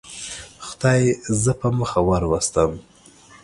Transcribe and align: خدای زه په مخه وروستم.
خدای 0.67 1.01
زه 1.41 1.51
په 1.59 1.67
مخه 1.79 2.01
وروستم. 2.09 2.71